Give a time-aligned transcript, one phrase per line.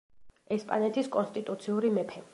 [0.55, 2.29] ესპანეთის კონსტიტუციური მეფე.